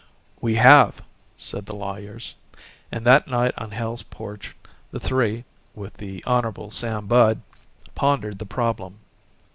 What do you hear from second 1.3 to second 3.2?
said the lawyers, and